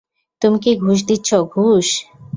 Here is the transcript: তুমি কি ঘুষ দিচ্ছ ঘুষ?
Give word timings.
তুমি 0.41 0.57
কি 0.63 0.71
ঘুষ 0.83 0.99
দিচ্ছ 1.07 1.29
ঘুষ? 1.53 1.87